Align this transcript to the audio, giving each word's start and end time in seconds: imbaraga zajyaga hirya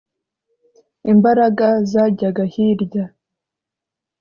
imbaraga 1.11 1.67
zajyaga 1.91 2.43
hirya 2.53 3.05